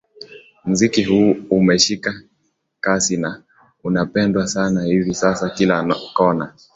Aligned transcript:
Muziki 0.65 1.03
huu 1.03 1.35
umeshika 1.49 2.21
kasi 2.79 3.17
na 3.17 3.43
unapendwa 3.83 4.47
sana 4.47 4.83
hivi 4.83 5.13
sasa 5.15 5.49
kila 5.49 5.95
kona 6.13 6.53